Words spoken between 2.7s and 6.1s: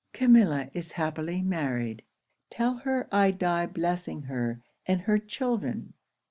her I die blessing her, and her children!